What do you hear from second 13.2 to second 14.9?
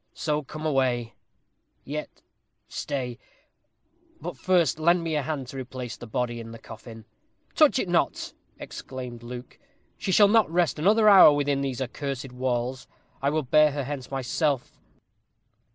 I will bear her hence myself."